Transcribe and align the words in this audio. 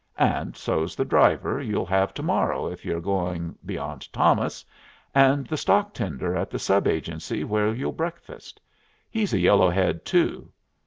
"And 0.17 0.57
so's 0.57 0.95
the 0.95 1.05
driver 1.05 1.61
you'll 1.61 1.85
have 1.85 2.11
to 2.15 2.23
morrow 2.23 2.65
if 2.65 2.83
you're 2.83 2.99
going 2.99 3.55
beyond 3.67 4.11
Thomas, 4.11 4.65
and 5.13 5.45
the 5.45 5.55
stock 5.57 5.93
tender 5.93 6.35
at 6.35 6.49
the 6.49 6.57
sub 6.57 6.87
agency 6.87 7.43
where 7.43 7.71
you'll 7.71 7.91
breakfast. 7.91 8.59
He's 9.11 9.31
a 9.31 9.39
yellow 9.39 9.69
head 9.69 10.03
too. 10.03 10.51